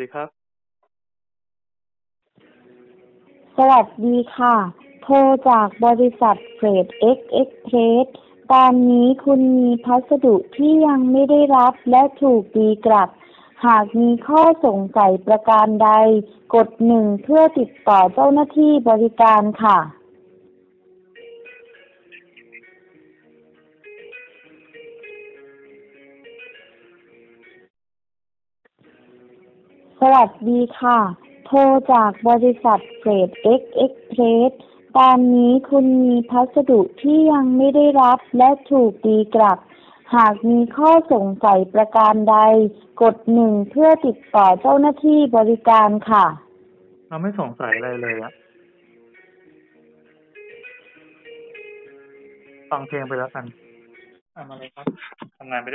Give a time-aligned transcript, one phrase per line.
[0.00, 0.28] ดีครับ
[3.56, 4.56] สวัสดีค่ะ
[5.02, 5.16] โทร
[5.48, 8.06] จากบริษัทเฟรดเอ็กเอ็กเพรส
[8.52, 13.08] ตอนนี้คุณมีพัสดุที่ยังไม่ได้รับและถูกตีกลับ
[13.64, 15.90] หากมีข้อสงสัยประการใด
[16.54, 19.78] กดหนึ่งเพื่อติดต่อเจ้าหน้าที่บริการค่ะ
[30.04, 30.98] สวัสดีค่ะ
[31.46, 31.58] โทร
[31.92, 34.52] จากบริษัทเฟรดเอ็กเอ็กเพรส
[34.98, 39.58] ตอนนี้คุณมีพัสดุที่ยังไม่ได้รับและถูกตีกลับ
[40.14, 42.36] หากมีข้อสงสัยประการใด
[43.02, 46.24] กดหนึ่งเพื่อติดต่อเจ้าหน้าที่บริการค่ะ
[47.08, 48.32] เราไม่สงสัยอะไรเลยอะ
[52.70, 53.44] ฟังเพลงไปแล้วกัน
[54.34, 54.86] อะมาเลยครับ
[55.36, 55.68] ทำงานไปด้วย